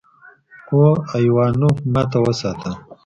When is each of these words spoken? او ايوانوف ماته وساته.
او 0.71 0.79
ايوانوف 1.15 1.77
ماته 1.93 2.19
وساته. 2.25 2.71